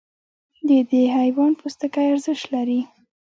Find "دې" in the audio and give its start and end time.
0.89-1.03